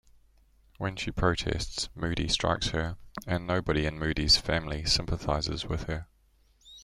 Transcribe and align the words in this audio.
When 0.79 0.95
she 0.95 1.11
protests, 1.11 1.89
Moody 1.93 2.27
strikes 2.27 2.69
her, 2.69 2.97
and 3.27 3.45
nobody 3.45 3.85
in 3.85 3.99
Moody's 3.99 4.35
family 4.35 4.83
sympathises 4.83 5.67
with 5.67 5.83
her. 5.83 6.07